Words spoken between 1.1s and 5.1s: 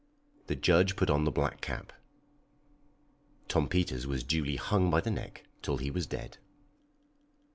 on the black cap. Tom Peters was duly hung by